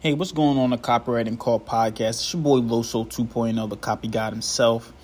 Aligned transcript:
Hey, 0.00 0.14
what's 0.14 0.32
going 0.32 0.56
on 0.56 0.70
the 0.70 0.78
Copywriting 0.78 1.38
Call 1.38 1.60
podcast? 1.60 2.08
It's 2.08 2.32
your 2.32 2.40
boy 2.40 2.60
Loso 2.60 3.06
2.0, 3.06 3.68
the 3.68 3.76
copy 3.76 4.08
god 4.08 4.32
himself. 4.32 4.94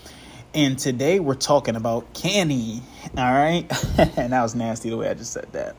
And 0.55 0.79
today 0.79 1.21
we're 1.21 1.35
talking 1.35 1.77
about 1.77 2.15
CANI. 2.15 2.81
All 3.15 3.31
right. 3.31 3.67
and 4.17 4.33
that 4.33 4.43
was 4.43 4.55
nasty 4.55 4.89
the 4.89 4.97
way 4.97 5.11
I 5.11 5.13
just 5.13 5.35
said 5.35 5.53
that. 5.53 5.77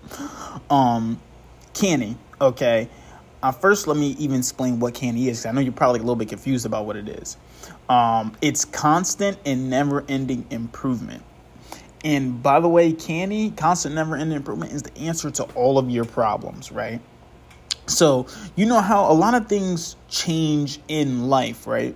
Um, 0.69 1.19
CANI. 1.73 2.15
Okay. 2.39 2.89
Uh, 3.41 3.51
first, 3.51 3.87
let 3.87 3.97
me 3.97 4.09
even 4.19 4.37
explain 4.37 4.79
what 4.79 4.93
CANI 4.93 5.29
is. 5.29 5.47
I 5.47 5.51
know 5.51 5.61
you're 5.61 5.73
probably 5.73 5.97
a 5.97 6.03
little 6.03 6.15
bit 6.15 6.29
confused 6.29 6.67
about 6.67 6.85
what 6.85 6.95
it 6.95 7.09
is. 7.09 7.37
Um, 7.89 8.37
it's 8.39 8.65
constant 8.65 9.39
and 9.47 9.67
never 9.67 10.05
ending 10.07 10.45
improvement. 10.51 11.23
And 12.05 12.43
by 12.43 12.59
the 12.59 12.69
way, 12.69 12.93
CANI, 12.93 13.49
constant, 13.57 13.95
never 13.95 14.15
ending 14.15 14.37
improvement 14.37 14.73
is 14.73 14.83
the 14.83 14.95
answer 14.95 15.31
to 15.31 15.43
all 15.55 15.79
of 15.79 15.89
your 15.89 16.05
problems, 16.05 16.71
right? 16.71 17.01
So, 17.87 18.27
you 18.57 18.65
know 18.65 18.81
how 18.81 19.09
a 19.09 19.13
lot 19.13 19.33
of 19.33 19.47
things 19.47 19.95
change 20.09 20.79
in 20.89 21.29
life, 21.29 21.65
right? 21.65 21.95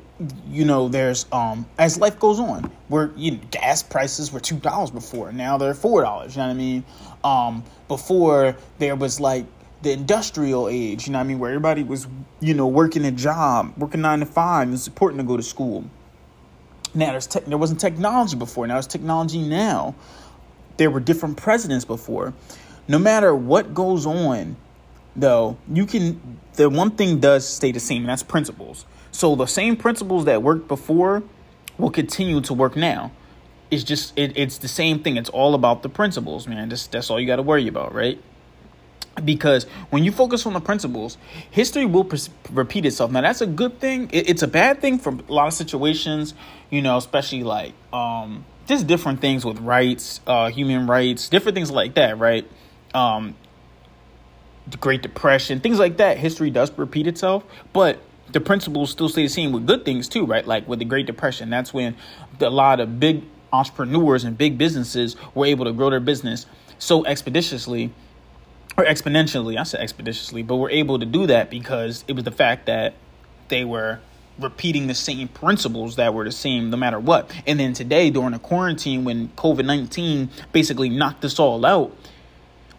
You 0.49 0.63
know, 0.63 0.87
there's 0.87 1.25
um 1.33 1.65
as 1.77 1.99
life 1.99 2.17
goes 2.17 2.39
on, 2.39 2.71
where 2.87 3.11
you 3.17 3.31
know, 3.31 3.39
gas 3.51 3.83
prices 3.83 4.31
were 4.31 4.39
two 4.39 4.55
dollars 4.55 4.89
before, 4.89 5.33
now 5.33 5.57
they're 5.57 5.73
four 5.73 6.01
dollars. 6.01 6.35
You 6.35 6.43
know 6.43 6.47
what 6.47 6.53
I 6.53 6.57
mean? 6.57 6.83
Um, 7.25 7.63
before 7.89 8.55
there 8.79 8.95
was 8.95 9.19
like 9.19 9.45
the 9.81 9.91
industrial 9.91 10.69
age, 10.69 11.07
you 11.07 11.13
know 11.13 11.19
what 11.19 11.25
I 11.25 11.27
mean, 11.27 11.39
where 11.39 11.49
everybody 11.51 11.83
was, 11.83 12.07
you 12.39 12.53
know, 12.53 12.67
working 12.67 13.03
a 13.03 13.11
job, 13.11 13.73
working 13.77 13.99
nine 14.01 14.21
to 14.21 14.25
five, 14.25 14.69
it 14.69 14.71
was 14.71 14.87
important 14.87 15.19
to 15.19 15.27
go 15.27 15.35
to 15.35 15.43
school. 15.43 15.83
Now 16.93 17.11
there's 17.11 17.27
tech 17.27 17.45
there 17.45 17.57
wasn't 17.57 17.81
technology 17.81 18.37
before, 18.37 18.65
now 18.65 18.75
there's 18.75 18.87
technology 18.87 19.41
now. 19.41 19.95
There 20.77 20.89
were 20.89 21.01
different 21.01 21.35
presidents 21.35 21.83
before. 21.83 22.33
No 22.87 22.97
matter 22.97 23.35
what 23.35 23.73
goes 23.73 24.05
on 24.05 24.55
though, 25.15 25.57
you 25.71 25.85
can 25.85 26.39
the 26.53 26.69
one 26.69 26.91
thing 26.91 27.19
does 27.19 27.47
stay 27.47 27.71
the 27.71 27.79
same, 27.79 28.03
and 28.03 28.09
that's 28.09 28.23
principles. 28.23 28.85
So 29.11 29.35
the 29.35 29.45
same 29.45 29.75
principles 29.75 30.25
that 30.25 30.41
worked 30.41 30.67
before 30.67 31.23
will 31.77 31.91
continue 31.91 32.41
to 32.41 32.53
work 32.53 32.75
now. 32.75 33.11
It's 33.69 33.83
just 33.83 34.17
it, 34.17 34.37
it's 34.37 34.57
the 34.57 34.67
same 34.67 34.99
thing. 34.99 35.17
It's 35.17 35.29
all 35.29 35.55
about 35.55 35.83
the 35.83 35.89
principles, 35.89 36.47
man. 36.47 36.69
That's 36.69 36.87
that's 36.87 37.09
all 37.09 37.19
you 37.19 37.27
got 37.27 37.37
to 37.37 37.41
worry 37.41 37.67
about, 37.67 37.93
right? 37.93 38.21
Because 39.23 39.65
when 39.89 40.03
you 40.05 40.11
focus 40.11 40.45
on 40.45 40.53
the 40.53 40.61
principles, 40.61 41.17
history 41.49 41.85
will 41.85 42.05
pre- 42.05 42.19
repeat 42.51 42.85
itself. 42.85 43.11
Now 43.11 43.21
that's 43.21 43.41
a 43.41 43.47
good 43.47 43.79
thing. 43.79 44.09
It, 44.11 44.29
it's 44.29 44.41
a 44.41 44.47
bad 44.47 44.81
thing 44.81 44.99
for 44.99 45.09
a 45.13 45.33
lot 45.33 45.47
of 45.47 45.53
situations, 45.53 46.33
you 46.69 46.81
know, 46.81 46.97
especially 46.97 47.43
like 47.43 47.73
um, 47.91 48.45
just 48.67 48.87
different 48.87 49.19
things 49.19 49.45
with 49.45 49.59
rights, 49.59 50.21
uh, 50.27 50.49
human 50.49 50.87
rights, 50.87 51.27
different 51.29 51.55
things 51.55 51.71
like 51.71 51.95
that, 51.95 52.17
right? 52.19 52.49
Um, 52.93 53.35
the 54.67 54.77
Great 54.77 55.01
Depression, 55.01 55.59
things 55.59 55.79
like 55.79 55.97
that. 55.97 56.17
History 56.17 56.49
does 56.49 56.71
repeat 56.77 57.07
itself, 57.07 57.43
but 57.73 57.99
the 58.31 58.39
principles 58.39 58.91
still 58.91 59.09
stay 59.09 59.23
the 59.23 59.29
same 59.29 59.51
with 59.51 59.67
good 59.67 59.85
things 59.85 60.07
too, 60.07 60.25
right? 60.25 60.45
Like 60.45 60.67
with 60.67 60.79
the 60.79 60.85
Great 60.85 61.05
Depression, 61.05 61.49
that's 61.49 61.73
when 61.73 61.95
the, 62.39 62.47
a 62.47 62.49
lot 62.49 62.79
of 62.79 62.99
big 62.99 63.23
entrepreneurs 63.51 64.23
and 64.23 64.37
big 64.37 64.57
businesses 64.57 65.15
were 65.35 65.45
able 65.45 65.65
to 65.65 65.73
grow 65.73 65.89
their 65.89 65.99
business 65.99 66.45
so 66.77 67.05
expeditiously 67.05 67.91
or 68.77 68.85
exponentially. 68.85 69.57
I 69.57 69.63
said 69.63 69.81
expeditiously, 69.81 70.43
but 70.43 70.55
were 70.55 70.69
able 70.69 70.99
to 70.99 71.05
do 71.05 71.27
that 71.27 71.49
because 71.49 72.05
it 72.07 72.13
was 72.13 72.23
the 72.23 72.31
fact 72.31 72.67
that 72.67 72.93
they 73.49 73.65
were 73.65 73.99
repeating 74.39 74.87
the 74.87 74.95
same 74.95 75.27
principles 75.27 75.97
that 75.97 76.13
were 76.13 76.23
the 76.23 76.31
same 76.31 76.69
no 76.69 76.77
matter 76.77 76.99
what. 76.99 77.31
And 77.45 77.59
then 77.59 77.73
today, 77.73 78.09
during 78.09 78.31
the 78.31 78.39
quarantine, 78.39 79.03
when 79.03 79.29
COVID 79.29 79.65
19 79.65 80.29
basically 80.51 80.89
knocked 80.89 81.23
us 81.25 81.37
all 81.37 81.65
out, 81.65 81.95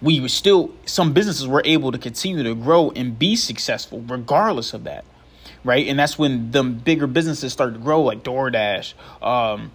we 0.02 0.20
were 0.20 0.28
still 0.28 0.72
some 0.84 1.12
businesses 1.12 1.46
were 1.46 1.62
able 1.64 1.92
to 1.92 1.98
continue 1.98 2.42
to 2.42 2.54
grow 2.54 2.90
and 2.90 3.18
be 3.18 3.36
successful 3.36 4.00
regardless 4.00 4.74
of 4.74 4.84
that 4.84 5.04
right? 5.64 5.86
And 5.86 5.98
that's 5.98 6.18
when 6.18 6.50
the 6.50 6.64
bigger 6.64 7.06
businesses 7.06 7.52
start 7.52 7.74
to 7.74 7.78
grow 7.78 8.02
like 8.02 8.22
doordash 8.22 8.94
um, 9.22 9.70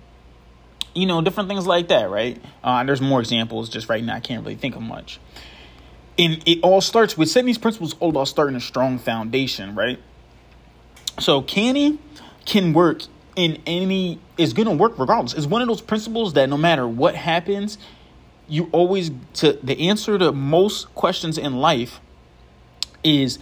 you 0.93 1.05
know 1.05 1.21
different 1.21 1.49
things 1.49 1.65
like 1.65 1.87
that 1.87 2.09
right? 2.09 2.41
Uh, 2.63 2.83
there's 2.83 3.01
more 3.01 3.19
examples 3.19 3.69
just 3.69 3.89
right 3.89 4.03
now. 4.03 4.15
I 4.15 4.19
can't 4.19 4.43
really 4.43 4.55
think 4.55 4.75
of 4.75 4.81
much. 4.81 5.19
And 6.19 6.41
it 6.47 6.59
all 6.63 6.81
starts 6.81 7.15
with 7.15 7.29
setting 7.29 7.45
these 7.45 7.59
principles 7.59 7.95
all 7.99 8.09
about 8.09 8.27
starting 8.27 8.55
a 8.55 8.61
strong 8.61 8.99
foundation 8.99 9.75
right? 9.75 9.99
So 11.19 11.41
CANI 11.41 11.99
can 12.45 12.73
work 12.73 13.03
in 13.35 13.61
any 13.65 14.19
is 14.37 14.53
going 14.53 14.67
to 14.67 14.73
work 14.73 14.97
regardless. 14.97 15.33
It's 15.35 15.45
one 15.45 15.61
of 15.61 15.67
those 15.67 15.81
principles 15.81 16.33
that 16.33 16.49
no 16.49 16.57
matter 16.57 16.87
what 16.87 17.15
happens 17.15 17.77
you 18.47 18.69
always 18.71 19.11
to 19.33 19.53
the 19.63 19.89
answer 19.89 20.17
to 20.17 20.31
most 20.31 20.93
questions 20.95 21.37
in 21.37 21.55
life 21.55 21.99
is 23.03 23.39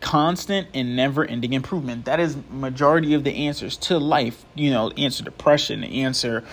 constant 0.00 0.68
and 0.74 0.94
never 0.94 1.24
ending 1.24 1.52
improvement. 1.52 2.04
That 2.04 2.20
is 2.20 2.36
majority 2.50 3.14
of 3.14 3.24
the 3.24 3.46
answers 3.46 3.76
to 3.78 3.98
life 3.98 4.44
you 4.54 4.70
know 4.70 4.90
answer 4.90 5.24
depression 5.24 5.84
answer 5.84 6.44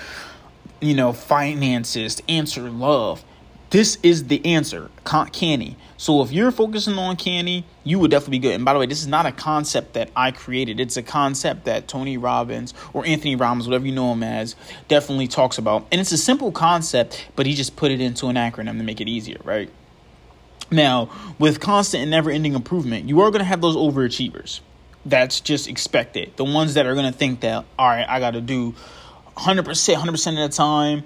you 0.81 0.93
know 0.93 1.13
finances 1.13 2.21
answer 2.27 2.69
love 2.69 3.23
this 3.69 3.97
is 4.03 4.25
the 4.25 4.45
answer 4.45 4.89
CANI. 5.05 5.75
So 5.97 6.21
if 6.21 6.31
you're 6.31 6.51
focusing 6.51 6.97
on 6.97 7.15
CANI 7.15 7.65
you 7.83 7.99
would 7.99 8.11
definitely 8.11 8.39
be 8.39 8.47
good. 8.47 8.55
And 8.55 8.65
by 8.65 8.73
the 8.73 8.79
way 8.79 8.85
this 8.85 9.01
is 9.01 9.07
not 9.07 9.25
a 9.25 9.31
concept 9.31 9.93
that 9.93 10.09
i 10.15 10.31
created. 10.31 10.79
It's 10.79 10.97
a 10.97 11.03
concept 11.03 11.65
that 11.65 11.87
tony 11.87 12.17
robbins 12.17 12.73
or 12.93 13.05
anthony 13.05 13.35
robbins 13.35 13.67
whatever 13.67 13.85
you 13.85 13.93
know 13.93 14.11
him 14.11 14.23
as 14.23 14.55
definitely 14.87 15.27
talks 15.27 15.57
about. 15.57 15.85
And 15.91 16.01
it's 16.01 16.11
a 16.11 16.17
simple 16.17 16.51
concept 16.51 17.27
but 17.35 17.45
he 17.45 17.53
just 17.53 17.75
put 17.75 17.91
it 17.91 18.01
into 18.01 18.27
an 18.27 18.35
acronym 18.35 18.77
to 18.77 18.83
make 18.83 19.01
it 19.01 19.07
easier 19.07 19.37
right? 19.43 19.69
Now 20.71 21.09
with 21.39 21.59
constant 21.59 22.01
and 22.01 22.11
never 22.11 22.29
ending 22.29 22.53
improvement 22.53 23.07
you 23.07 23.21
are 23.21 23.31
going 23.31 23.39
to 23.39 23.45
have 23.45 23.61
those 23.61 23.75
overachievers. 23.75 24.61
That's 25.05 25.39
just 25.39 25.67
expected. 25.67 26.35
The 26.35 26.45
ones 26.45 26.73
that 26.73 26.87
are 26.87 26.95
going 26.95 27.11
to 27.11 27.17
think 27.17 27.41
that 27.41 27.65
all 27.79 27.87
right 27.87 28.05
i 28.07 28.19
got 28.19 28.31
to 28.31 28.41
do 28.41 28.73
100% 29.37 29.95
100% 29.95 30.43
of 30.43 30.51
the 30.51 30.55
time 30.55 31.03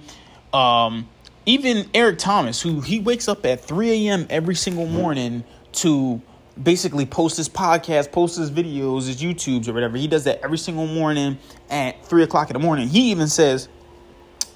um 0.53 1.07
even 1.45 1.89
Eric 1.93 2.19
Thomas, 2.19 2.61
who 2.61 2.81
he 2.81 2.99
wakes 2.99 3.27
up 3.27 3.45
at 3.45 3.63
3 3.63 4.07
a.m. 4.07 4.27
every 4.29 4.55
single 4.55 4.85
mm-hmm. 4.85 4.95
morning 4.95 5.43
to 5.73 6.21
basically 6.61 7.05
post 7.05 7.37
his 7.37 7.47
podcast, 7.47 8.11
post 8.11 8.37
his 8.37 8.51
videos, 8.51 9.07
his 9.07 9.21
YouTubes 9.21 9.67
or 9.67 9.73
whatever. 9.73 9.97
He 9.97 10.07
does 10.07 10.25
that 10.25 10.41
every 10.43 10.57
single 10.57 10.87
morning 10.87 11.37
at 11.69 12.05
3 12.05 12.23
o'clock 12.23 12.49
in 12.49 12.53
the 12.53 12.59
morning. 12.59 12.87
He 12.87 13.11
even 13.11 13.27
says, 13.27 13.69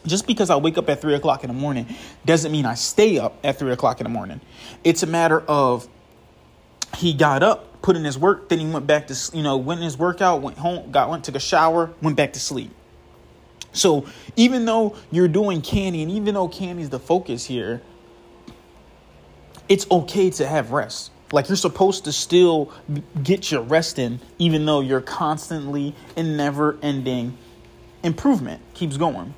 just 0.05 0.27
because 0.27 0.49
I 0.49 0.57
wake 0.57 0.77
up 0.77 0.89
at 0.89 1.01
3 1.01 1.15
o'clock 1.15 1.43
in 1.43 1.47
the 1.47 1.53
morning 1.53 1.87
doesn't 2.25 2.51
mean 2.51 2.65
I 2.65 2.75
stay 2.75 3.19
up 3.19 3.37
at 3.43 3.57
3 3.57 3.71
o'clock 3.71 4.01
in 4.01 4.03
the 4.03 4.09
morning. 4.09 4.41
It's 4.83 5.03
a 5.03 5.07
matter 5.07 5.39
of 5.41 5.87
he 6.97 7.13
got 7.13 7.41
up, 7.41 7.81
put 7.81 7.95
in 7.95 8.03
his 8.03 8.17
work, 8.17 8.49
then 8.49 8.59
he 8.59 8.67
went 8.69 8.85
back 8.85 9.07
to, 9.07 9.35
you 9.35 9.43
know, 9.43 9.57
went 9.57 9.79
in 9.79 9.85
his 9.85 9.97
workout, 9.97 10.41
went 10.41 10.57
home, 10.57 10.91
got, 10.91 11.09
went, 11.09 11.23
took 11.23 11.35
a 11.35 11.39
shower, 11.39 11.91
went 12.01 12.17
back 12.17 12.33
to 12.33 12.39
sleep. 12.39 12.71
So 13.73 14.05
even 14.35 14.65
though 14.65 14.95
you're 15.11 15.27
doing 15.27 15.61
CANI 15.61 16.03
and 16.03 16.11
even 16.11 16.35
though 16.35 16.47
CANI 16.47 16.83
is 16.83 16.89
the 16.89 16.99
focus 16.99 17.45
here, 17.45 17.81
it's 19.67 19.89
okay 19.89 20.29
to 20.31 20.47
have 20.47 20.71
rest. 20.71 21.11
Like 21.31 21.49
you're 21.49 21.55
supposed 21.55 22.05
to 22.05 22.11
still 22.11 22.71
get 23.23 23.51
your 23.51 23.61
rest 23.61 23.97
in, 23.97 24.19
even 24.37 24.65
though 24.65 24.81
you're 24.81 25.01
constantly 25.01 25.95
and 26.15 26.37
never 26.37 26.77
ending 26.81 27.37
improvement 28.03 28.61
keeps 28.75 28.97
going. 28.97 29.33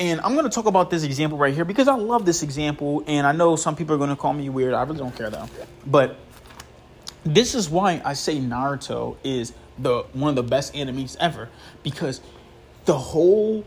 And 0.00 0.20
I'm 0.20 0.34
going 0.34 0.44
to 0.44 0.50
talk 0.50 0.66
about 0.66 0.90
this 0.90 1.02
example 1.04 1.38
right 1.38 1.54
here 1.54 1.64
because 1.64 1.88
I 1.88 1.94
love 1.94 2.24
this 2.24 2.42
example. 2.42 3.04
And 3.06 3.26
I 3.26 3.32
know 3.32 3.56
some 3.56 3.76
people 3.76 3.94
are 3.94 3.98
going 3.98 4.10
to 4.10 4.16
call 4.16 4.32
me 4.32 4.48
weird. 4.48 4.74
I 4.74 4.82
really 4.82 4.98
don't 4.98 5.14
care 5.14 5.30
though. 5.30 5.48
But 5.86 6.16
this 7.24 7.54
is 7.54 7.68
why 7.68 8.00
I 8.04 8.14
say 8.14 8.38
Naruto 8.38 9.16
is 9.22 9.52
the 9.78 10.04
one 10.12 10.30
of 10.30 10.36
the 10.36 10.42
best 10.42 10.74
animes 10.74 11.16
ever 11.20 11.48
because 11.82 12.20
the 12.88 12.96
whole 12.96 13.64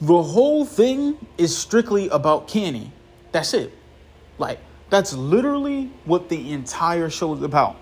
the 0.00 0.22
whole 0.22 0.64
thing 0.64 1.16
is 1.38 1.56
strictly 1.56 2.08
about 2.08 2.48
CANI. 2.48 2.90
That's 3.30 3.54
it. 3.54 3.72
Like 4.36 4.58
that's 4.90 5.12
literally 5.12 5.92
what 6.04 6.28
the 6.28 6.52
entire 6.52 7.08
show 7.08 7.34
is 7.34 7.42
about. 7.42 7.76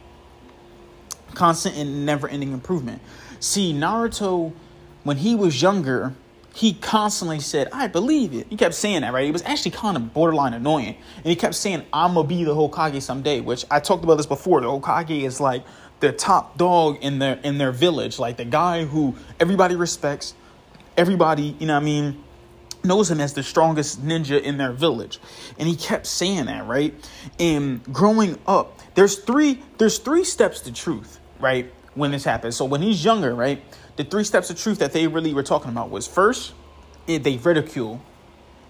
Constant 1.35 1.77
and 1.77 2.05
never-ending 2.05 2.53
improvement. 2.53 3.01
See, 3.41 3.73
Naruto 3.73 4.53
when 5.03 5.17
he 5.17 5.35
was 5.35 5.63
younger, 5.63 6.15
he 6.53 6.75
constantly 6.75 7.39
said, 7.39 7.69
I 7.73 7.87
believe 7.87 8.35
it. 8.35 8.49
He 8.51 8.57
kept 8.57 8.75
saying 8.75 9.03
that, 9.03 9.13
right? 9.13 9.25
It 9.25 9.33
was 9.33 9.43
actually 9.43 9.71
kind 9.71 9.97
of 9.97 10.13
borderline 10.13 10.53
annoying. 10.53 10.97
And 11.17 11.27
he 11.27 11.37
kept 11.37 11.55
saying, 11.55 11.85
I'm 11.93 12.15
going 12.15 12.27
to 12.27 12.29
be 12.29 12.45
the 12.45 12.55
Hokage 12.55 13.01
someday, 13.03 13.41
which 13.41 13.65
I 13.71 13.79
talked 13.79 14.03
about 14.05 14.17
this 14.17 14.27
before. 14.27 14.61
The 14.61 14.67
Hokage 14.67 15.23
is 15.23 15.41
like 15.41 15.65
the 16.01 16.13
top 16.13 16.59
dog 16.59 16.99
in 17.03 17.19
their 17.19 17.39
in 17.45 17.59
their 17.59 17.73
village, 17.73 18.19
like 18.19 18.37
the 18.37 18.45
guy 18.45 18.85
who 18.85 19.15
everybody 19.39 19.77
respects, 19.77 20.35
everybody, 20.97 21.57
you 21.59 21.67
know 21.67 21.77
I 21.77 21.81
mean, 21.81 22.23
knows 22.85 23.11
him 23.11 23.21
as 23.21 23.35
the 23.35 23.43
strongest 23.43 24.05
ninja 24.05 24.41
in 24.41 24.57
their 24.57 24.73
village. 24.73 25.19
And 25.59 25.69
he 25.69 25.77
kept 25.77 26.07
saying 26.07 26.47
that, 26.47 26.67
right? 26.67 26.95
And 27.39 27.83
growing 27.93 28.39
up, 28.47 28.81
there's 28.95 29.19
three 29.19 29.63
there's 29.79 29.99
three 29.99 30.25
steps 30.25 30.61
to 30.61 30.73
truth, 30.73 31.21
right? 31.41 31.73
When 31.95 32.11
this 32.11 32.25
happens. 32.25 32.57
So 32.57 32.65
when 32.65 32.83
he's 32.83 33.05
younger, 33.05 33.35
right? 33.35 33.63
The 33.97 34.05
three 34.05 34.25
steps 34.25 34.51
of 34.51 34.59
truth 34.59 34.79
that 34.79 34.93
they 34.93 35.07
really 35.07 35.33
were 35.33 35.43
talking 35.43 35.71
about 35.71 35.91
was 35.91 36.07
first, 36.07 36.53
they 37.07 37.37
ridicule. 37.39 38.03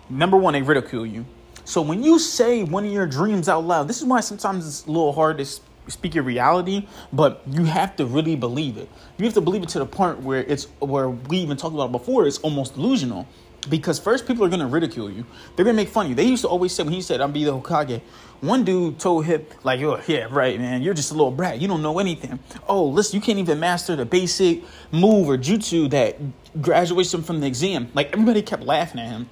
Number 0.08 0.37
one, 0.37 0.52
they 0.52 0.62
ridicule 0.62 1.05
you. 1.05 1.26
So 1.64 1.82
when 1.82 2.05
you 2.05 2.20
say 2.20 2.62
one 2.62 2.84
of 2.84 2.93
your 2.93 3.08
dreams 3.08 3.49
out 3.49 3.64
loud, 3.64 3.88
this 3.88 3.99
is 3.99 4.05
why 4.05 4.20
sometimes 4.20 4.67
it's 4.69 4.87
a 4.87 4.90
little 4.90 5.12
hard 5.12 5.38
to 5.38 5.46
speak 5.88 6.15
your 6.15 6.25
reality, 6.25 6.87
but 7.12 7.43
you 7.50 7.65
have 7.65 7.97
to 7.97 8.06
really 8.06 8.37
believe 8.37 8.77
it. 8.77 8.88
You 9.19 9.25
have 9.25 9.35
to 9.35 9.41
believe 9.41 9.62
it 9.62 9.69
to 9.71 9.79
the 9.79 9.87
point 9.87 10.21
where 10.23 10.43
it's 10.43 10.65
where 10.81 11.09
we 11.11 11.38
even 11.38 11.56
talked 11.56 11.75
about 11.75 11.93
before. 11.93 12.27
It's 12.27 12.38
almost 12.38 12.75
delusional 12.75 13.27
because 13.69 13.99
first 13.99 14.27
people 14.27 14.44
are 14.44 14.49
gonna 14.49 14.67
ridicule 14.67 15.11
you. 15.11 15.25
They're 15.55 15.65
gonna 15.65 15.77
make 15.77 15.88
fun 15.88 16.06
of 16.06 16.11
you. 16.11 16.15
They 16.15 16.25
used 16.25 16.43
to 16.43 16.49
always 16.49 16.75
say 16.75 16.83
when 16.83 16.93
he 16.93 17.03
said 17.03 17.21
I'm 17.21 17.33
be 17.33 17.44
the 17.44 17.53
Hokage. 17.53 18.00
One 18.41 18.65
dude 18.65 18.99
told 18.99 19.25
him 19.25 19.47
like, 19.65 19.81
"Oh 19.81 20.00
yeah, 20.06 20.27
right, 20.31 20.59
man. 20.61 20.83
You're 20.83 20.94
just 20.94 21.11
a 21.11 21.15
little 21.15 21.31
brat. 21.31 21.61
You 21.61 21.69
don't 21.69 21.83
know 21.83 21.99
anything. 21.99 22.38
Oh, 22.69 22.85
listen, 22.85 23.17
you 23.17 23.23
can't 23.23 23.38
even 23.38 23.59
master 23.59 23.97
the 23.97 24.05
basic 24.05 24.62
move 24.93 25.29
or 25.29 25.38
jutsu 25.38 25.88
that 25.91 26.17
graduates 26.61 27.15
from 27.15 27.41
the 27.41 27.47
exam." 27.47 27.88
Like 27.94 28.12
everybody 28.12 28.43
kept 28.43 28.62
laughing 28.62 29.00
at 29.00 29.09
him. 29.09 29.29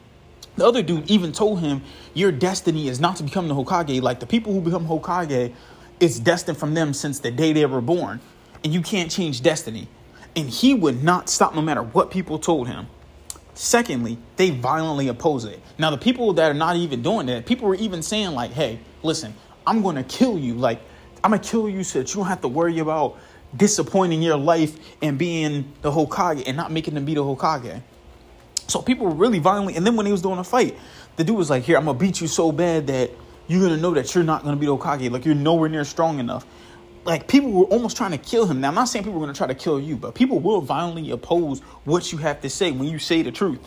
The 0.56 0.64
other 0.64 0.82
dude 0.82 1.10
even 1.10 1.32
told 1.32 1.60
him, 1.60 1.82
"Your 2.14 2.32
destiny 2.32 2.88
is 2.88 3.00
not 3.00 3.16
to 3.16 3.24
become 3.24 3.48
the 3.48 3.54
Hokage. 3.54 4.00
Like 4.00 4.20
the 4.20 4.26
people 4.26 4.52
who 4.52 4.60
become 4.60 4.86
Hokage, 4.86 5.52
it's 6.00 6.18
destined 6.18 6.58
from 6.58 6.74
them 6.74 6.92
since 6.92 7.20
the 7.20 7.30
day 7.30 7.52
they 7.52 7.66
were 7.66 7.80
born, 7.80 8.20
and 8.62 8.72
you 8.72 8.82
can't 8.82 9.10
change 9.10 9.42
destiny." 9.42 9.88
And 10.36 10.50
he 10.50 10.74
would 10.74 11.04
not 11.04 11.28
stop 11.28 11.54
no 11.54 11.62
matter 11.62 11.82
what 11.82 12.10
people 12.10 12.38
told 12.38 12.66
him. 12.66 12.88
Secondly, 13.54 14.18
they 14.36 14.50
violently 14.50 15.06
oppose 15.06 15.44
it. 15.44 15.60
Now, 15.78 15.90
the 15.90 15.98
people 15.98 16.32
that 16.32 16.50
are 16.50 16.54
not 16.54 16.74
even 16.74 17.02
doing 17.02 17.26
that, 17.26 17.46
people 17.46 17.68
were 17.68 17.76
even 17.76 18.02
saying, 18.02 18.32
like, 18.32 18.50
hey, 18.50 18.80
listen, 19.04 19.32
I'm 19.64 19.80
going 19.80 19.94
to 19.94 20.02
kill 20.02 20.36
you. 20.36 20.54
Like, 20.54 20.80
I'm 21.22 21.30
going 21.30 21.40
to 21.40 21.48
kill 21.48 21.68
you 21.68 21.84
so 21.84 22.00
that 22.00 22.08
you 22.08 22.16
don't 22.16 22.26
have 22.26 22.40
to 22.40 22.48
worry 22.48 22.80
about 22.80 23.16
disappointing 23.56 24.22
your 24.22 24.36
life 24.36 24.76
and 25.00 25.16
being 25.16 25.72
the 25.82 25.92
Hokage 25.92 26.42
and 26.48 26.56
not 26.56 26.72
making 26.72 26.94
them 26.94 27.04
be 27.04 27.14
the 27.14 27.22
Hokage. 27.22 27.80
So 28.66 28.82
people 28.82 29.06
were 29.06 29.14
really 29.14 29.38
violently. 29.38 29.76
And 29.76 29.86
then 29.86 29.94
when 29.94 30.06
he 30.06 30.10
was 30.10 30.22
doing 30.22 30.38
a 30.38 30.44
fight, 30.44 30.76
the 31.14 31.22
dude 31.22 31.36
was 31.36 31.48
like, 31.48 31.62
here, 31.62 31.76
I'm 31.76 31.84
going 31.84 31.96
to 31.96 32.04
beat 32.04 32.20
you 32.20 32.26
so 32.26 32.50
bad 32.50 32.88
that 32.88 33.12
you're 33.46 33.68
to 33.68 33.76
know 33.76 33.94
that 33.94 34.14
you're 34.14 34.24
not 34.24 34.44
to 34.44 34.56
be 34.56 34.66
the 34.66 34.76
Hokage. 34.76 35.10
Like, 35.10 35.24
you're 35.24 35.34
nowhere 35.34 35.68
near 35.68 35.84
strong 35.84 36.18
enough 36.18 36.46
like 37.04 37.28
people 37.28 37.50
were 37.50 37.64
almost 37.64 37.96
trying 37.96 38.12
to 38.12 38.18
kill 38.18 38.46
him. 38.46 38.60
Now 38.60 38.68
I'm 38.68 38.74
not 38.74 38.88
saying 38.88 39.04
people 39.04 39.18
are 39.18 39.24
going 39.24 39.32
to 39.32 39.36
try 39.36 39.46
to 39.46 39.54
kill 39.54 39.80
you, 39.80 39.96
but 39.96 40.14
people 40.14 40.40
will 40.40 40.60
violently 40.60 41.10
oppose 41.10 41.60
what 41.84 42.12
you 42.12 42.18
have 42.18 42.40
to 42.42 42.50
say 42.50 42.70
when 42.70 42.88
you 42.88 42.98
say 42.98 43.22
the 43.22 43.32
truth. 43.32 43.60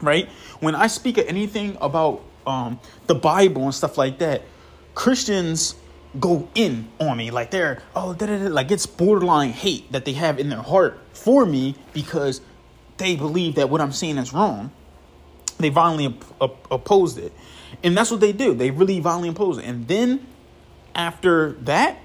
Right? 0.00 0.28
When 0.60 0.74
I 0.74 0.86
speak 0.86 1.18
of 1.18 1.26
anything 1.26 1.76
about 1.80 2.22
um, 2.46 2.80
the 3.06 3.14
Bible 3.14 3.64
and 3.64 3.74
stuff 3.74 3.98
like 3.98 4.18
that, 4.18 4.42
Christians 4.94 5.74
go 6.20 6.48
in 6.54 6.88
on 7.00 7.16
me 7.16 7.30
like 7.30 7.50
they're 7.50 7.82
oh 7.96 8.12
da, 8.12 8.26
da, 8.26 8.36
da, 8.36 8.48
like 8.48 8.70
it's 8.70 8.84
borderline 8.84 9.48
hate 9.48 9.90
that 9.92 10.04
they 10.04 10.12
have 10.12 10.38
in 10.38 10.50
their 10.50 10.60
heart 10.60 11.00
for 11.14 11.46
me 11.46 11.74
because 11.94 12.42
they 12.98 13.16
believe 13.16 13.54
that 13.54 13.70
what 13.70 13.80
I'm 13.80 13.92
saying 13.92 14.18
is 14.18 14.32
wrong. 14.32 14.70
They 15.58 15.68
violently 15.68 16.06
op- 16.06 16.42
op- 16.42 16.66
opposed 16.70 17.18
it, 17.18 17.32
and 17.82 17.96
that's 17.96 18.10
what 18.10 18.20
they 18.20 18.32
do. 18.32 18.54
They 18.54 18.70
really 18.70 19.00
violently 19.00 19.28
oppose 19.28 19.58
it, 19.58 19.64
and 19.64 19.86
then 19.88 20.26
after 20.94 21.52
that, 21.62 21.98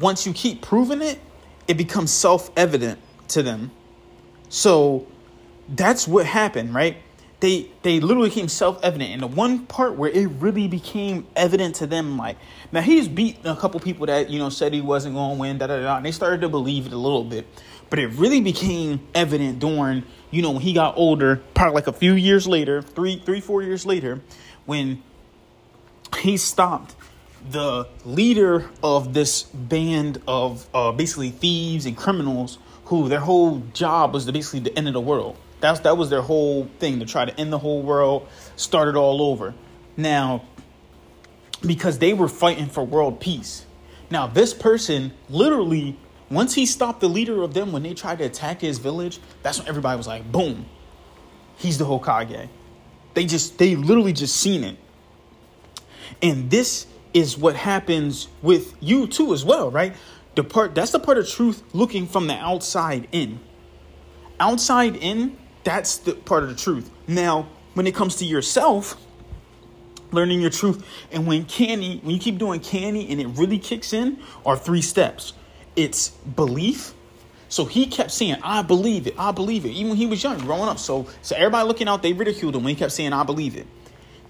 once 0.00 0.26
you 0.26 0.32
keep 0.32 0.62
proving 0.62 1.02
it, 1.02 1.20
it 1.68 1.76
becomes 1.76 2.10
self 2.10 2.50
evident 2.56 2.98
to 3.28 3.42
them. 3.42 3.70
So 4.48 5.06
that's 5.68 6.06
what 6.06 6.26
happened, 6.26 6.74
right? 6.74 6.96
They 7.40 7.70
they 7.82 8.00
literally 8.00 8.30
became 8.30 8.48
self 8.48 8.82
evident. 8.82 9.10
And 9.10 9.22
the 9.22 9.26
one 9.26 9.66
part 9.66 9.96
where 9.96 10.10
it 10.10 10.26
really 10.26 10.68
became 10.68 11.26
evident 11.36 11.76
to 11.76 11.86
them, 11.86 12.16
like 12.16 12.36
now 12.72 12.80
he's 12.80 13.08
beat 13.08 13.38
a 13.44 13.56
couple 13.56 13.78
people 13.80 14.06
that 14.06 14.30
you 14.30 14.38
know 14.38 14.48
said 14.48 14.72
he 14.72 14.80
wasn't 14.80 15.14
going 15.14 15.36
to 15.36 15.40
win, 15.40 15.58
da 15.58 15.66
da 15.66 15.80
da, 15.80 15.96
and 15.96 16.06
they 16.06 16.12
started 16.12 16.40
to 16.42 16.48
believe 16.48 16.86
it 16.86 16.92
a 16.92 16.98
little 16.98 17.24
bit. 17.24 17.46
But 17.88 17.98
it 17.98 18.08
really 18.08 18.40
became 18.40 19.06
evident 19.14 19.58
during 19.58 20.04
you 20.30 20.42
know 20.42 20.52
when 20.52 20.62
he 20.62 20.72
got 20.72 20.96
older, 20.96 21.42
probably 21.54 21.74
like 21.74 21.86
a 21.86 21.92
few 21.92 22.14
years 22.14 22.46
later, 22.46 22.82
three 22.82 23.18
three 23.18 23.40
four 23.40 23.62
years 23.62 23.86
later, 23.86 24.20
when 24.64 25.02
he 26.18 26.36
stopped 26.36 26.94
the 27.50 27.88
leader 28.04 28.68
of 28.82 29.14
this 29.14 29.42
band 29.42 30.20
of 30.26 30.66
uh, 30.74 30.92
basically 30.92 31.30
thieves 31.30 31.86
and 31.86 31.96
criminals 31.96 32.58
who 32.86 33.08
their 33.08 33.20
whole 33.20 33.62
job 33.72 34.14
was 34.14 34.26
to 34.26 34.32
basically 34.32 34.60
the 34.60 34.76
end 34.76 34.88
of 34.88 34.94
the 34.94 35.00
world. 35.00 35.36
That's 35.60 35.80
that 35.80 35.96
was 35.96 36.10
their 36.10 36.22
whole 36.22 36.68
thing 36.78 37.00
to 37.00 37.06
try 37.06 37.24
to 37.24 37.40
end 37.40 37.52
the 37.52 37.58
whole 37.58 37.82
world, 37.82 38.28
start 38.56 38.88
it 38.88 38.96
all 38.96 39.22
over. 39.22 39.54
Now, 39.96 40.44
because 41.62 41.98
they 41.98 42.12
were 42.12 42.28
fighting 42.28 42.66
for 42.66 42.84
world 42.84 43.20
peace. 43.20 43.64
Now, 44.10 44.26
this 44.26 44.54
person 44.54 45.12
literally, 45.28 45.96
once 46.30 46.54
he 46.54 46.66
stopped 46.66 47.00
the 47.00 47.08
leader 47.08 47.42
of 47.42 47.54
them 47.54 47.72
when 47.72 47.82
they 47.82 47.94
tried 47.94 48.18
to 48.18 48.24
attack 48.24 48.60
his 48.60 48.78
village, 48.78 49.20
that's 49.42 49.58
when 49.58 49.68
everybody 49.68 49.96
was 49.96 50.06
like, 50.06 50.30
boom, 50.30 50.66
he's 51.56 51.78
the 51.78 51.84
Hokage. 51.84 52.48
They 53.14 53.24
just, 53.26 53.58
they 53.58 53.76
literally 53.76 54.12
just 54.12 54.36
seen 54.36 54.64
it. 54.64 54.76
And 56.22 56.50
this 56.50 56.86
is 57.14 57.38
what 57.38 57.56
happens 57.56 58.28
with 58.42 58.74
you 58.80 59.06
too 59.06 59.32
as 59.32 59.44
well, 59.44 59.70
right? 59.70 59.94
The 60.34 60.44
part 60.44 60.74
that's 60.74 60.92
the 60.92 60.98
part 60.98 61.16
of 61.16 61.28
truth 61.28 61.62
looking 61.72 62.06
from 62.06 62.26
the 62.26 62.34
outside 62.34 63.08
in. 63.12 63.40
Outside 64.38 64.96
in, 64.96 65.38
that's 65.64 65.96
the 65.98 66.12
part 66.12 66.42
of 66.42 66.50
the 66.50 66.54
truth. 66.54 66.90
Now, 67.08 67.48
when 67.74 67.86
it 67.86 67.94
comes 67.94 68.16
to 68.16 68.24
yourself, 68.24 68.96
learning 70.12 70.40
your 70.40 70.50
truth, 70.50 70.86
and 71.10 71.26
when 71.26 71.46
CANI, 71.46 72.00
when 72.02 72.14
you 72.14 72.20
keep 72.20 72.38
doing 72.38 72.60
CANI 72.60 73.10
and 73.10 73.20
it 73.20 73.28
really 73.28 73.58
kicks 73.58 73.92
in, 73.92 74.18
are 74.44 74.56
three 74.56 74.82
steps. 74.82 75.32
It's 75.76 76.10
belief. 76.10 76.94
So 77.48 77.64
he 77.64 77.86
kept 77.86 78.10
saying, 78.10 78.38
I 78.42 78.62
believe 78.62 79.06
it, 79.06 79.14
I 79.18 79.30
believe 79.30 79.64
it. 79.64 79.70
Even 79.70 79.90
when 79.90 79.98
he 79.98 80.06
was 80.06 80.22
young, 80.22 80.38
growing 80.40 80.68
up. 80.68 80.78
So 80.78 81.06
so 81.22 81.36
everybody 81.36 81.68
looking 81.68 81.88
out, 81.88 82.02
they 82.02 82.12
ridiculed 82.12 82.56
him 82.56 82.64
when 82.64 82.74
he 82.74 82.78
kept 82.78 82.92
saying, 82.92 83.12
I 83.12 83.22
believe 83.22 83.56
it. 83.56 83.66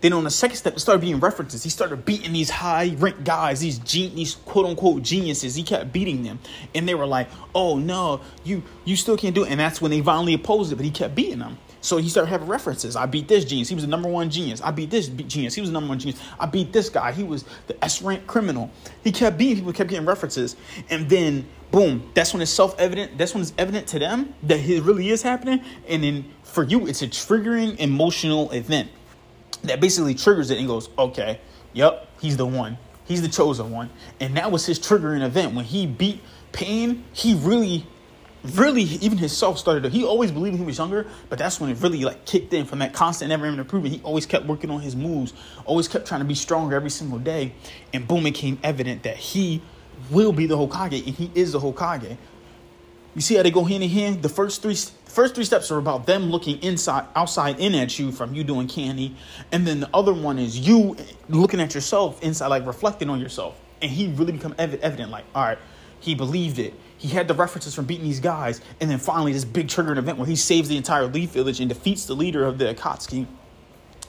Then 0.00 0.12
on 0.12 0.24
the 0.24 0.30
second 0.30 0.56
step, 0.56 0.74
it 0.76 0.80
started 0.80 1.00
being 1.00 1.20
references. 1.20 1.62
He 1.62 1.70
started 1.70 2.04
beating 2.04 2.32
these 2.32 2.50
high 2.50 2.94
ranked 2.98 3.24
guys, 3.24 3.60
these 3.60 3.78
gen- 3.78 4.14
these 4.14 4.34
quote 4.34 4.66
unquote 4.66 5.02
geniuses. 5.02 5.54
He 5.54 5.62
kept 5.62 5.92
beating 5.92 6.22
them, 6.22 6.38
and 6.74 6.86
they 6.86 6.94
were 6.94 7.06
like, 7.06 7.28
"Oh 7.54 7.78
no, 7.78 8.20
you 8.44 8.62
you 8.84 8.96
still 8.96 9.16
can't 9.16 9.34
do 9.34 9.44
it." 9.44 9.50
And 9.50 9.58
that's 9.58 9.80
when 9.80 9.90
they 9.90 10.00
violently 10.00 10.34
opposed 10.34 10.70
it, 10.72 10.76
but 10.76 10.84
he 10.84 10.90
kept 10.90 11.14
beating 11.14 11.38
them. 11.38 11.58
So 11.86 11.98
he 11.98 12.08
started 12.08 12.30
having 12.30 12.48
references. 12.48 12.96
I 12.96 13.06
beat 13.06 13.28
this 13.28 13.44
genius. 13.44 13.68
He 13.68 13.76
was 13.76 13.84
the 13.84 13.90
number 13.90 14.08
one 14.08 14.28
genius. 14.28 14.60
I 14.60 14.72
beat 14.72 14.90
this 14.90 15.06
genius. 15.06 15.54
He 15.54 15.60
was 15.60 15.70
the 15.70 15.74
number 15.74 15.88
one 15.88 16.00
genius. 16.00 16.20
I 16.38 16.46
beat 16.46 16.72
this 16.72 16.88
guy. 16.88 17.12
He 17.12 17.22
was 17.22 17.44
the 17.68 17.84
S 17.84 18.02
rank 18.02 18.26
criminal. 18.26 18.72
He 19.04 19.12
kept 19.12 19.38
beating 19.38 19.58
people, 19.58 19.72
kept 19.72 19.90
getting 19.90 20.04
references. 20.04 20.56
And 20.90 21.08
then, 21.08 21.46
boom, 21.70 22.10
that's 22.12 22.32
when 22.32 22.42
it's 22.42 22.50
self 22.50 22.76
evident. 22.80 23.16
That's 23.16 23.34
when 23.34 23.42
it's 23.42 23.52
evident 23.56 23.86
to 23.88 24.00
them 24.00 24.34
that 24.42 24.58
it 24.58 24.82
really 24.82 25.10
is 25.10 25.22
happening. 25.22 25.62
And 25.86 26.02
then 26.02 26.24
for 26.42 26.64
you, 26.64 26.88
it's 26.88 27.02
a 27.02 27.06
triggering 27.06 27.78
emotional 27.78 28.50
event 28.50 28.90
that 29.62 29.80
basically 29.80 30.14
triggers 30.14 30.50
it 30.50 30.58
and 30.58 30.66
goes, 30.66 30.88
okay, 30.98 31.38
yep, 31.72 32.08
he's 32.20 32.36
the 32.36 32.46
one. 32.46 32.78
He's 33.04 33.22
the 33.22 33.28
chosen 33.28 33.70
one. 33.70 33.90
And 34.18 34.36
that 34.36 34.50
was 34.50 34.66
his 34.66 34.80
triggering 34.80 35.24
event. 35.24 35.54
When 35.54 35.64
he 35.64 35.86
beat 35.86 36.20
Pain, 36.50 37.04
he 37.12 37.34
really, 37.34 37.86
really, 38.50 38.82
even 38.82 39.18
himself 39.18 39.58
started 39.58 39.82
to, 39.82 39.88
he 39.88 40.04
always 40.04 40.30
believed 40.30 40.56
he 40.56 40.64
was 40.64 40.78
younger, 40.78 41.06
but 41.28 41.38
that's 41.38 41.60
when 41.60 41.70
it 41.70 41.80
really 41.80 42.04
like 42.04 42.24
kicked 42.24 42.52
in 42.52 42.64
from 42.64 42.80
that 42.80 42.92
constant 42.92 43.28
never 43.28 43.46
even 43.46 43.58
improvement. 43.58 43.94
He 43.94 44.02
always 44.02 44.26
kept 44.26 44.46
working 44.46 44.70
on 44.70 44.80
his 44.80 44.96
moves, 44.96 45.32
always 45.64 45.88
kept 45.88 46.06
trying 46.06 46.20
to 46.20 46.26
be 46.26 46.34
stronger 46.34 46.76
every 46.76 46.90
single 46.90 47.18
day. 47.18 47.52
And 47.92 48.06
boom, 48.06 48.26
it 48.26 48.32
became 48.32 48.58
evident 48.62 49.02
that 49.04 49.16
he 49.16 49.62
will 50.10 50.32
be 50.32 50.46
the 50.46 50.56
Hokage 50.56 51.06
and 51.06 51.14
he 51.14 51.30
is 51.34 51.52
the 51.52 51.60
Hokage. 51.60 52.16
You 53.14 53.22
see 53.22 53.34
how 53.36 53.42
they 53.42 53.50
go 53.50 53.64
hand 53.64 53.82
in 53.82 53.88
hand? 53.88 54.22
The 54.22 54.28
first 54.28 54.60
three 54.60 54.76
first 55.06 55.34
three 55.34 55.44
steps 55.44 55.70
are 55.70 55.78
about 55.78 56.04
them 56.04 56.30
looking 56.30 56.62
inside 56.62 57.06
outside 57.16 57.58
in 57.58 57.74
at 57.74 57.98
you 57.98 58.12
from 58.12 58.34
you 58.34 58.44
doing 58.44 58.68
CANI. 58.68 59.16
And 59.50 59.66
then 59.66 59.80
the 59.80 59.88
other 59.94 60.12
one 60.12 60.38
is 60.38 60.58
you 60.58 60.96
looking 61.30 61.58
at 61.58 61.74
yourself 61.74 62.22
inside, 62.22 62.48
like 62.48 62.66
reflecting 62.66 63.08
on 63.08 63.18
yourself. 63.18 63.58
And 63.80 63.90
he 63.90 64.08
really 64.08 64.32
become 64.32 64.54
ev- 64.58 64.74
evident, 64.82 65.10
like, 65.10 65.24
all 65.34 65.44
right, 65.44 65.58
he 66.06 66.14
believed 66.14 66.58
it. 66.58 66.74
He 66.98 67.08
had 67.08 67.28
the 67.28 67.34
references 67.34 67.74
from 67.74 67.84
beating 67.84 68.04
these 68.04 68.20
guys, 68.20 68.60
and 68.80 68.90
then 68.90 68.98
finally 68.98 69.32
this 69.32 69.44
big 69.44 69.66
triggering 69.66 69.98
event 69.98 70.18
where 70.18 70.26
he 70.26 70.36
saves 70.36 70.68
the 70.68 70.76
entire 70.76 71.06
Leaf 71.06 71.30
Village 71.30 71.60
and 71.60 71.68
defeats 71.68 72.06
the 72.06 72.14
leader 72.14 72.44
of 72.44 72.58
the 72.58 72.74
Akatsuki. 72.74 73.26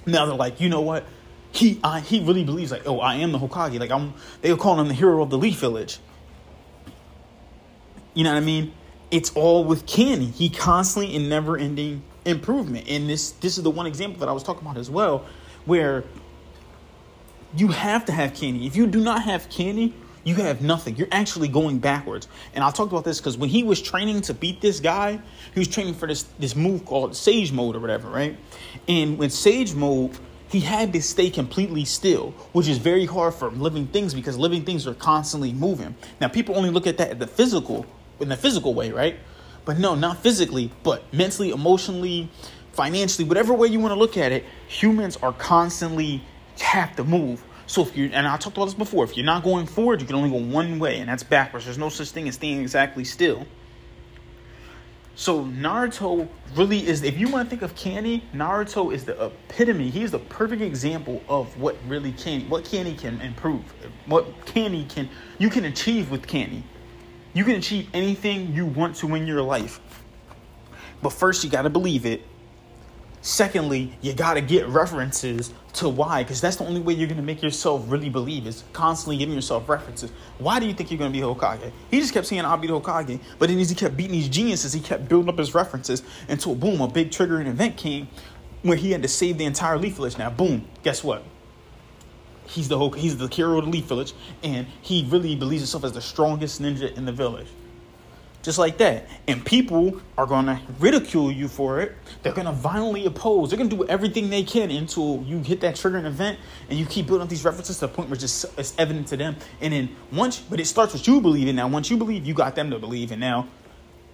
Now 0.05 0.25
they're 0.25 0.35
like, 0.35 0.61
you 0.61 0.69
know 0.69 0.81
what? 0.81 1.05
He 1.51 1.79
I, 1.83 1.99
he 1.99 2.21
really 2.21 2.43
believes 2.43 2.71
like, 2.71 2.83
oh, 2.85 2.99
I 2.99 3.15
am 3.15 3.31
the 3.33 3.39
Hokage. 3.39 3.79
Like 3.79 3.91
I'm, 3.91 4.13
they 4.41 4.51
were 4.51 4.57
calling 4.57 4.79
him 4.79 4.87
the 4.87 4.93
hero 4.93 5.21
of 5.21 5.29
the 5.29 5.37
Leaf 5.37 5.59
Village. 5.59 5.99
You 8.13 8.23
know 8.23 8.31
what 8.31 8.37
I 8.37 8.45
mean? 8.45 8.73
it's 9.11 9.31
all 9.35 9.63
with 9.63 9.85
Ken. 9.85 10.21
He 10.21 10.49
constantly 10.49 11.15
and 11.15 11.29
never 11.29 11.57
ending 11.57 12.03
improvement. 12.25 12.87
And 12.89 13.09
this 13.09 13.31
this 13.31 13.57
is 13.57 13.63
the 13.63 13.69
one 13.69 13.87
example 13.87 14.19
that 14.19 14.29
I 14.29 14.31
was 14.31 14.43
talking 14.43 14.61
about 14.61 14.77
as 14.77 14.89
well, 14.89 15.25
where 15.65 16.03
you 17.55 17.69
have 17.69 18.05
to 18.05 18.11
have 18.11 18.33
CANI. 18.33 18.67
If 18.67 18.75
you 18.75 18.87
do 18.87 18.99
not 18.99 19.23
have 19.23 19.49
CANI, 19.49 19.93
you 20.27 20.35
have 20.35 20.61
nothing. 20.61 20.95
You're 20.95 21.07
actually 21.11 21.47
going 21.47 21.79
backwards. 21.79 22.27
And 22.53 22.63
I 22.63 22.71
talked 22.71 22.91
about 22.91 23.03
this 23.03 23.19
because 23.19 23.37
when 23.37 23.49
he 23.49 23.63
was 23.63 23.81
training 23.81 24.21
to 24.21 24.33
beat 24.33 24.61
this 24.61 24.79
guy, 24.79 25.19
he 25.53 25.59
was 25.59 25.67
training 25.67 25.93
for 25.93 26.07
this 26.07 26.23
this 26.39 26.55
move 26.55 26.85
called 26.85 27.15
Sage 27.15 27.51
Mode 27.51 27.75
or 27.75 27.79
whatever, 27.79 28.09
right? 28.09 28.37
And 28.87 29.17
with 29.17 29.31
Sage 29.31 29.73
Mode, 29.73 30.17
he 30.49 30.61
had 30.61 30.93
to 30.93 31.01
stay 31.01 31.29
completely 31.29 31.85
still, 31.85 32.31
which 32.53 32.67
is 32.67 32.77
very 32.77 33.05
hard 33.05 33.33
for 33.33 33.51
living 33.51 33.87
things 33.87 34.13
because 34.13 34.37
living 34.37 34.63
things 34.63 34.87
are 34.87 34.93
constantly 34.93 35.51
moving. 35.51 35.95
Now, 36.21 36.29
people 36.29 36.55
only 36.55 36.69
look 36.69 36.87
at 36.87 36.97
that 36.97 37.09
at 37.11 37.19
the 37.19 37.27
physical, 37.27 37.85
in 38.19 38.29
the 38.29 38.37
physical 38.37 38.73
way, 38.73 38.91
right? 38.91 39.17
But 39.65 39.77
no, 39.77 39.95
not 39.95 40.23
physically, 40.23 40.71
but 40.83 41.03
mentally, 41.13 41.51
emotionally, 41.51 42.29
financially, 42.71 43.27
whatever 43.27 43.53
way 43.53 43.67
you 43.67 43.79
want 43.79 43.91
to 43.91 43.99
look 43.99 44.15
at 44.15 44.31
it, 44.31 44.45
humans 44.67 45.17
are 45.17 45.33
constantly 45.33 46.23
have 46.61 46.95
to 46.95 47.03
move. 47.03 47.43
So 47.67 47.81
if 47.81 47.97
you 47.97 48.09
and 48.13 48.25
I 48.25 48.37
talked 48.37 48.55
about 48.55 48.65
this 48.65 48.73
before, 48.73 49.03
if 49.03 49.17
you're 49.17 49.25
not 49.25 49.43
going 49.43 49.65
forward, 49.65 49.99
you 49.99 50.07
can 50.07 50.15
only 50.15 50.29
go 50.29 50.37
one 50.37 50.79
way, 50.79 50.99
and 50.99 51.09
that's 51.09 51.23
backwards. 51.23 51.65
There's 51.65 51.77
no 51.77 51.89
such 51.89 52.09
thing 52.11 52.27
as 52.27 52.35
staying 52.35 52.61
exactly 52.61 53.03
still. 53.03 53.45
So 55.15 55.43
Naruto 55.43 56.29
really 56.55 56.87
is 56.87 57.03
if 57.03 57.17
you 57.17 57.27
want 57.27 57.45
to 57.45 57.49
think 57.49 57.63
of 57.63 57.75
CANI, 57.75 58.23
Naruto 58.33 58.93
is 58.93 59.03
the 59.03 59.25
epitome. 59.25 59.89
He's 59.89 60.11
the 60.11 60.19
perfect 60.19 60.61
example 60.61 61.21
of 61.27 61.59
what 61.59 61.75
really 61.87 62.13
can 62.13 62.47
what 62.49 62.63
CANI 62.63 62.93
can 62.93 63.19
improve. 63.21 63.63
What 64.05 64.45
CANI 64.45 64.85
can 64.85 65.09
you 65.37 65.49
can 65.49 65.65
achieve 65.65 66.09
with 66.09 66.25
CANI. 66.27 66.63
You 67.33 67.43
can 67.43 67.55
achieve 67.55 67.89
anything 67.93 68.53
you 68.53 68.65
want 68.65 68.95
to 68.97 69.13
in 69.15 69.27
your 69.27 69.41
life. 69.41 69.81
But 71.01 71.09
first 71.09 71.43
you 71.43 71.49
got 71.49 71.63
to 71.63 71.69
believe 71.69 72.05
it 72.05 72.21
Secondly, 73.27 73.91
you 73.99 74.13
got 74.13 74.35
to 74.35 74.41
get 74.41 74.65
references 74.69 75.53
to 75.73 75.89
why, 75.89 76.23
because 76.23 76.39
that's 76.39 76.55
the 76.55 76.63
only 76.63 76.79
way 76.79 76.93
you're 76.93 77.09
going 77.09 77.17
to 77.17 77.23
make 77.23 77.43
yourself 77.43 77.83
really 77.89 78.07
believe 78.07 78.47
is 78.47 78.63
constantly 78.71 79.17
giving 79.17 79.35
yourself 79.35 79.67
references. 79.67 80.13
Why 80.37 80.61
do 80.61 80.65
you 80.65 80.73
think 80.73 80.89
you're 80.89 80.97
going 80.97 81.11
to 81.11 81.19
be 81.19 81.21
Hokage? 81.21 81.73
He 81.91 81.99
just 81.99 82.13
kept 82.13 82.25
saying, 82.25 82.45
I'll 82.45 82.55
be 82.55 82.67
the 82.67 82.79
Hokage. 82.79 83.19
But 83.37 83.49
then 83.49 83.59
as 83.59 83.69
he 83.69 83.75
kept 83.75 83.97
beating 83.97 84.13
these 84.13 84.29
geniuses, 84.29 84.71
he 84.71 84.79
kept 84.79 85.09
building 85.09 85.27
up 85.27 85.37
his 85.37 85.53
references 85.53 86.03
until, 86.29 86.55
boom, 86.55 86.79
a 86.79 86.87
big 86.87 87.09
triggering 87.09 87.47
event 87.47 87.75
came 87.75 88.07
where 88.61 88.77
he 88.77 88.93
had 88.93 89.01
to 89.01 89.09
save 89.09 89.37
the 89.37 89.43
entire 89.43 89.77
Leaf 89.77 89.95
Village. 89.95 90.17
Now, 90.17 90.29
boom, 90.29 90.65
guess 90.83 91.03
what? 91.03 91.21
He's 92.45 92.69
the 92.69 92.77
Hokage, 92.77 92.99
he's 92.99 93.17
the 93.17 93.27
hero 93.27 93.57
of 93.57 93.65
the 93.65 93.71
Leaf 93.71 93.87
Village, 93.87 94.13
and 94.41 94.67
he 94.81 95.05
really 95.09 95.35
believes 95.35 95.63
himself 95.63 95.83
as 95.83 95.91
the 95.91 96.01
strongest 96.01 96.61
ninja 96.61 96.95
in 96.95 97.03
the 97.03 97.11
village 97.11 97.49
just 98.41 98.57
like 98.57 98.77
that. 98.77 99.07
And 99.27 99.45
people 99.45 100.01
are 100.17 100.25
going 100.25 100.45
to 100.45 100.59
ridicule 100.79 101.31
you 101.31 101.47
for 101.47 101.81
it. 101.81 101.95
They're 102.23 102.33
going 102.33 102.47
to 102.47 102.53
violently 102.53 103.05
oppose. 103.05 103.49
They're 103.49 103.57
going 103.57 103.69
to 103.69 103.75
do 103.75 103.85
everything 103.87 104.29
they 104.29 104.43
can 104.43 104.71
until 104.71 105.23
you 105.25 105.39
hit 105.39 105.61
that 105.61 105.75
triggering 105.75 106.05
event 106.05 106.39
and 106.69 106.79
you 106.79 106.85
keep 106.85 107.07
building 107.07 107.23
up 107.23 107.29
these 107.29 107.43
references 107.43 107.79
to 107.79 107.87
the 107.87 107.93
point 107.93 108.09
where 108.09 108.15
it's 108.15 108.21
just 108.21 108.57
it's 108.57 108.73
evident 108.77 109.07
to 109.07 109.17
them. 109.17 109.35
And 109.61 109.73
then 109.73 109.95
once, 110.11 110.39
but 110.39 110.59
it 110.59 110.65
starts 110.65 110.93
with 110.93 111.07
you 111.07 111.19
believing. 111.21 111.55
Now, 111.55 111.67
once 111.67 111.89
you 111.89 111.97
believe, 111.97 112.25
you 112.25 112.33
got 112.33 112.55
them 112.55 112.71
to 112.71 112.79
believe. 112.79 113.11
And 113.11 113.19
now 113.19 113.47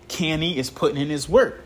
CANI 0.07 0.57
is 0.57 0.69
putting 0.69 1.01
in 1.01 1.09
his 1.09 1.29
work. 1.29 1.63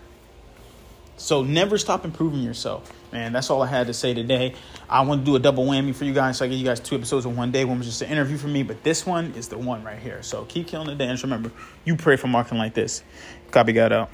So 1.18 1.44
never 1.44 1.78
stop 1.78 2.06
improving 2.06 2.42
yourself. 2.42 2.94
Man, 3.12 3.34
that's 3.34 3.50
all 3.50 3.62
I 3.64 3.68
had 3.68 3.88
to 3.88 3.94
say 3.94 4.14
today. 4.14 4.54
I 4.88 5.02
want 5.02 5.22
to 5.22 5.26
do 5.26 5.36
a 5.36 5.40
double 5.40 5.66
whammy 5.66 5.94
for 5.94 6.06
you 6.06 6.14
guys. 6.14 6.38
So 6.38 6.46
I 6.46 6.48
give 6.48 6.60
you 6.60 6.66
guys 6.66 6.80
two 6.80 6.96
episodes 6.96 7.26
in 7.26 7.36
one 7.36 7.52
day. 7.52 7.66
One 7.66 7.80
was 7.80 7.88
just 7.88 8.02
an 8.04 8.10
interview 8.10 8.38
for 8.38 8.48
me, 8.48 8.64
but 8.64 8.84
this 8.84 9.06
one 9.06 9.34
is 9.36 9.48
the 9.48 9.58
one 9.58 9.84
right 9.84 10.00
here. 10.00 10.22
So 10.22 10.46
keep 10.46 10.68
killing 10.68 10.88
the 10.88 10.96
dance. 10.96 11.24
Remember, 11.24 11.52
you 11.86 11.96
pray 11.96 12.18
for 12.18 12.28
marketing 12.28 12.60
like 12.60 12.76
this. 12.76 13.04
Copy 13.50 13.74
God 13.74 13.92
out. 13.92 14.12